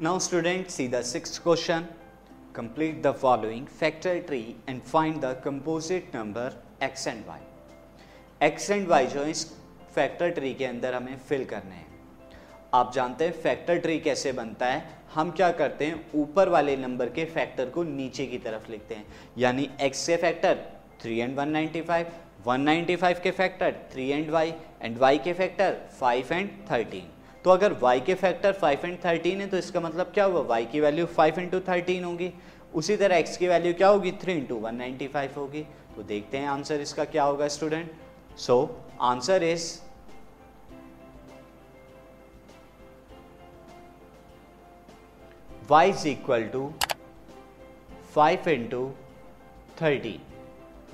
Now 0.00 0.18
students 0.18 0.74
see 0.74 0.86
the 0.86 1.02
sixth 1.02 1.42
question. 1.42 1.88
Complete 2.52 3.02
the 3.02 3.12
following 3.12 3.66
factor 3.66 4.20
tree 4.20 4.54
and 4.68 4.80
find 4.80 5.20
the 5.20 5.34
composite 5.42 6.14
number 6.14 6.52
x 6.80 7.08
and 7.08 7.26
y. 7.26 7.40
x 8.40 8.70
and 8.70 8.86
y 8.88 9.04
जो 9.14 9.24
इस 9.24 9.44
factor 9.94 10.30
tree 10.38 10.52
के 10.54 10.64
अंदर 10.64 10.94
हमें 10.94 11.16
fill 11.28 11.44
करने 11.52 11.74
हैं 11.74 11.86
आप 12.74 12.92
जानते 12.94 13.24
हैं 13.24 13.32
फैक्टर 13.42 13.78
ट्री 13.80 13.98
कैसे 14.06 14.32
बनता 14.32 14.66
है 14.66 14.86
हम 15.14 15.30
क्या 15.30 15.50
करते 15.62 15.86
हैं 15.86 16.00
ऊपर 16.22 16.48
वाले 16.48 16.76
नंबर 16.86 17.08
के 17.18 17.24
फैक्टर 17.34 17.70
को 17.74 17.82
नीचे 17.90 18.26
की 18.26 18.38
तरफ़ 18.46 18.70
लिखते 18.70 18.94
हैं 18.94 19.06
यानी 19.38 19.68
x 19.90 20.06
के 20.06 20.16
फैक्टर 20.28 20.64
3 21.04 21.18
एंड 21.18 21.38
195 21.38 22.16
195 22.48 23.22
के 23.22 23.30
factor 23.42 23.84
3 23.96 24.10
and 24.10 24.32
y 24.34 24.48
and 24.82 24.98
y 25.02 25.16
के 25.24 25.32
फैक्टर 25.42 25.80
5 26.02 26.32
एंड 26.32 26.50
13 26.72 27.17
तो 27.44 27.50
अगर 27.50 27.74
y 27.84 28.00
के 28.06 28.14
फैक्टर 28.14 28.52
5 28.62 28.84
एंड 28.84 28.98
13 29.00 29.40
है 29.40 29.46
तो 29.48 29.56
इसका 29.58 29.80
मतलब 29.80 30.10
क्या 30.14 30.24
हुआ? 30.24 30.58
y 30.58 30.64
की 30.72 30.80
वैल्यू 30.80 31.06
5 31.18 31.38
इंटू 31.38 31.60
थर्टीन 31.68 32.04
होगी। 32.04 32.32
उसी 32.74 32.96
तरह 32.96 33.22
x 33.22 33.36
की 33.36 33.48
वैल्यू 33.48 33.72
क्या 33.74 33.88
होगी? 33.88 34.12
3 34.24 34.36
इंटू 34.38 34.56
वन 34.56 34.80
होगी। 35.36 35.62
तो 35.96 36.02
देखते 36.02 36.38
हैं 36.38 36.48
आंसर 36.48 36.80
इसका 36.80 37.04
क्या 37.04 37.22
होगा 37.24 37.48
student 37.48 37.90
so 38.38 38.56
answer 39.02 39.42
is 39.42 39.66
y 45.70 45.82
is 45.88 46.06
equal 46.08 46.44
to 46.48 46.72
five 48.14 48.48
into 48.48 48.84
thirteen 49.82 50.20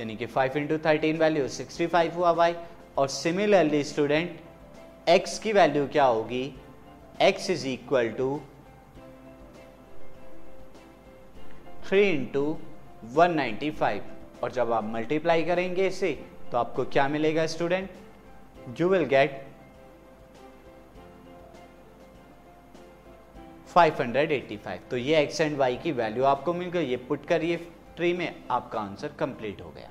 यानी 0.00 0.16
कि 0.16 0.26
five 0.26 0.56
into 0.58 0.78
thirteen 0.86 1.18
value 1.18 1.48
sixty 1.58 1.86
five 1.86 2.14
हुआ 2.14 2.32
y 2.38 2.52
और 2.98 3.08
सिमिलरली 3.08 3.82
स्टूडेंट 3.84 4.40
x 5.08 5.38
की 5.38 5.52
वैल्यू 5.52 5.86
क्या 5.86 6.04
होगी? 6.04 6.44
X 7.22 7.50
is 7.50 7.66
equal 7.68 8.08
to 8.08 8.40
three 11.86 12.02
into 12.10 12.58
one 13.14 13.34
ninety 13.34 13.70
five 13.70 14.04
और 14.42 14.52
जब 14.52 14.72
आप 14.72 14.84
मल्टीप्लाई 14.84 15.42
करेंगे 15.44 15.86
इसे 15.86 16.12
तो 16.52 16.58
आपको 16.58 16.84
क्या 16.84 17.08
मिलेगा 17.08 17.46
स्टूडेंट 17.46 17.90
यू 18.80 18.88
विल 18.88 19.04
गेट 19.04 19.42
585 23.76 24.78
तो 24.90 24.96
ये 24.96 25.26
x 25.26 25.40
एंड 25.40 25.58
y 25.58 25.82
की 25.82 25.92
वैल्यू 25.92 26.24
आपको 26.24 26.52
मिल 26.54 26.68
गई। 26.68 26.86
ये 26.86 26.96
पुट 26.96 27.26
करिए 27.26 27.56
ट्री 27.96 28.12
में, 28.12 28.44
आपका 28.50 28.80
आंसर 28.80 29.12
कंप्लीट 29.18 29.60
हो 29.60 29.70
गया। 29.70 29.90